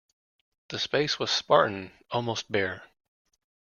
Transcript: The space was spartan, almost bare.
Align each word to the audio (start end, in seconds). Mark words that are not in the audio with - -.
The 0.69 0.79
space 0.79 1.19
was 1.19 1.29
spartan, 1.29 1.91
almost 2.09 2.51
bare. 2.51 2.81